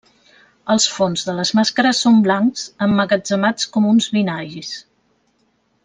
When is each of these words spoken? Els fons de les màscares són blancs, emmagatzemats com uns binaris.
Els 0.75 0.85
fons 0.93 1.25
de 1.27 1.35
les 1.41 1.51
màscares 1.59 1.99
són 2.07 2.17
blancs, 2.29 2.65
emmagatzemats 2.87 3.71
com 3.77 3.89
uns 3.93 4.09
binaris. 4.19 4.77